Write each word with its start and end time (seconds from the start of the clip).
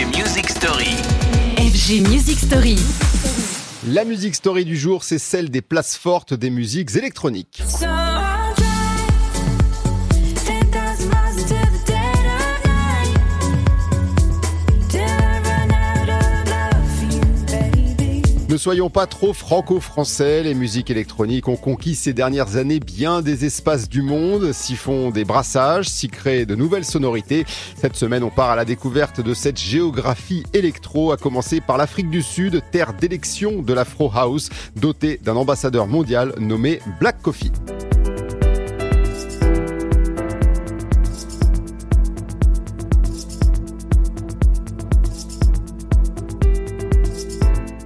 FG 0.00 0.16
Music 0.16 0.48
Story. 0.48 0.96
FG 1.58 2.08
Music 2.08 2.38
Story. 2.38 2.76
La 3.86 4.06
musique 4.06 4.34
story 4.34 4.64
du 4.64 4.74
jour, 4.74 5.04
c'est 5.04 5.18
celle 5.18 5.50
des 5.50 5.60
places 5.60 5.94
fortes 5.94 6.32
des 6.32 6.48
musiques 6.48 6.96
électroniques. 6.96 7.62
So 7.66 8.09
Ne 18.50 18.56
soyons 18.56 18.90
pas 18.90 19.06
trop 19.06 19.32
franco-français, 19.32 20.42
les 20.42 20.54
musiques 20.54 20.90
électroniques 20.90 21.46
ont 21.46 21.54
conquis 21.54 21.94
ces 21.94 22.12
dernières 22.12 22.56
années 22.56 22.80
bien 22.80 23.22
des 23.22 23.44
espaces 23.44 23.88
du 23.88 24.02
monde, 24.02 24.52
s'y 24.52 24.74
font 24.74 25.12
des 25.12 25.24
brassages, 25.24 25.88
s'y 25.88 26.08
créent 26.08 26.46
de 26.46 26.56
nouvelles 26.56 26.84
sonorités. 26.84 27.44
Cette 27.76 27.94
semaine, 27.94 28.24
on 28.24 28.30
part 28.30 28.50
à 28.50 28.56
la 28.56 28.64
découverte 28.64 29.20
de 29.20 29.34
cette 29.34 29.60
géographie 29.60 30.42
électro, 30.52 31.12
à 31.12 31.16
commencer 31.16 31.60
par 31.60 31.78
l'Afrique 31.78 32.10
du 32.10 32.22
Sud, 32.22 32.60
terre 32.72 32.92
d'élection 32.92 33.62
de 33.62 33.72
l'Afro 33.72 34.10
House, 34.12 34.50
dotée 34.74 35.20
d'un 35.22 35.36
ambassadeur 35.36 35.86
mondial 35.86 36.34
nommé 36.40 36.80
Black 36.98 37.22
Coffee. 37.22 37.52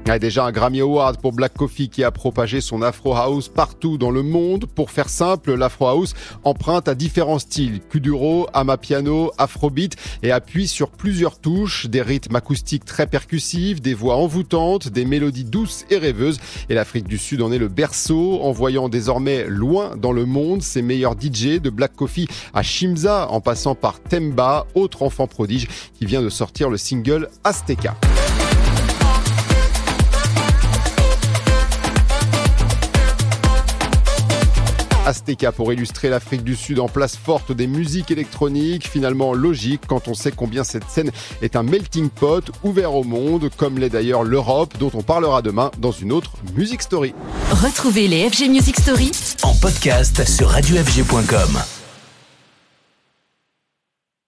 Ah, 0.07 0.19
déjà 0.19 0.45
un 0.45 0.53
Grammy 0.53 0.83
Award 0.83 1.19
pour 1.19 1.33
Black 1.33 1.55
Coffee 1.55 1.89
qui 1.89 2.05
a 2.05 2.11
propagé 2.11 2.61
son 2.61 2.83
Afro 2.83 3.15
House 3.15 3.49
partout 3.49 3.97
dans 3.97 4.11
le 4.11 4.23
monde. 4.23 4.67
Pour 4.67 4.91
faire 4.91 5.09
simple, 5.09 5.55
l'Afro 5.55 5.87
House 5.87 6.13
emprunte 6.45 6.89
à 6.89 6.95
différents 6.95 7.39
styles, 7.39 7.81
Kuduro, 7.81 8.47
Amapiano, 8.53 9.33
Afrobeat 9.39 9.97
et 10.23 10.31
appuie 10.31 10.69
sur 10.69 10.91
plusieurs 10.91 11.39
touches, 11.39 11.87
des 11.87 12.03
rythmes 12.03 12.37
acoustiques 12.37 12.85
très 12.85 13.07
percussifs, 13.07 13.81
des 13.81 13.95
voix 13.95 14.17
envoûtantes, 14.17 14.89
des 14.89 15.07
mélodies 15.07 15.45
douces 15.45 15.87
et 15.89 15.97
rêveuses. 15.97 16.39
Et 16.69 16.75
l'Afrique 16.75 17.09
du 17.09 17.17
Sud 17.17 17.41
en 17.41 17.51
est 17.51 17.59
le 17.59 17.69
berceau, 17.69 18.41
envoyant 18.43 18.91
désormais 18.91 19.47
loin 19.49 19.97
dans 19.97 20.13
le 20.13 20.27
monde 20.27 20.63
ses 20.63 20.83
meilleurs 20.83 21.15
DJ 21.19 21.61
de 21.61 21.71
Black 21.71 21.97
Coffee 21.97 22.29
à 22.53 22.63
Shimza 22.63 23.29
en 23.31 23.41
passant 23.41 23.75
par 23.75 24.03
Temba, 24.03 24.67
autre 24.75 25.03
enfant 25.03 25.27
prodige 25.27 25.67
qui 25.95 26.05
vient 26.05 26.23
de 26.23 26.29
sortir 26.29 26.69
le 26.69 26.77
single 26.77 27.31
Azteca. 27.43 27.97
Azteca 35.07 35.53
pour 35.53 35.73
illustrer 35.73 36.09
l'Afrique 36.09 36.45
du 36.45 36.57
Sud 36.57 36.81
en 36.81 36.89
place 36.89 37.17
forte 37.17 37.53
des 37.53 37.67
musiques 37.67 38.11
électroniques, 38.11 38.89
finalement 38.89 39.35
logique 39.35 39.83
quand 39.87 40.09
on 40.09 40.15
sait 40.15 40.33
combien 40.33 40.65
cette 40.65 40.89
scène 40.89 41.11
est 41.43 41.57
un 41.57 41.63
melting 41.63 42.09
pot 42.09 42.51
ouvert 42.63 42.95
au 42.95 43.05
monde, 43.05 43.51
comme 43.57 43.79
l'est 43.79 43.91
d'ailleurs 43.91 44.25
l'Europe, 44.25 44.75
dont 44.79 44.91
on 44.95 45.03
parlera 45.03 45.43
demain 45.43 45.71
dans 45.79 45.93
une 45.93 46.13
autre 46.13 46.33
Music 46.57 46.83
Story. 46.83 47.15
Retrouvez 47.51 48.09
les 48.09 48.29
FG 48.31 48.49
Music 48.49 48.81
Story 48.81 49.11
En 49.43 49.55
podcast 49.55 50.27
sur 50.27 50.49
radiofg.com. 50.49 51.84